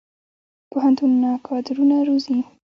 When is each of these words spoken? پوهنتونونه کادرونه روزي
پوهنتونونه 0.71 1.31
کادرونه 1.47 1.99
روزي 2.09 2.39